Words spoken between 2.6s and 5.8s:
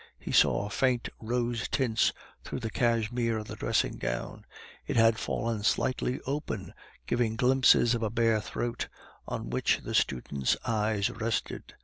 the cashmere of the dressing gown; it had fallen